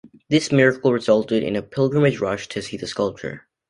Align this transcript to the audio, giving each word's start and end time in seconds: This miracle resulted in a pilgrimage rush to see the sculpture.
This 0.29 0.51
miracle 0.51 0.93
resulted 0.93 1.43
in 1.43 1.55
a 1.55 1.61
pilgrimage 1.61 2.17
rush 2.19 2.47
to 2.47 2.63
see 2.63 2.75
the 2.75 2.87
sculpture. 2.87 3.45